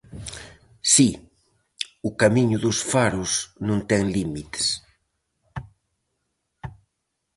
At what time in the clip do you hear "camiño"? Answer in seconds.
2.21-2.57